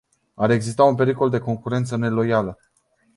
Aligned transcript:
Ar 0.45 0.51
exista 0.53 0.83
un 0.91 0.95
pericol 0.95 1.29
de 1.31 1.39
concurență 1.39 1.97
neloială. 1.97 2.57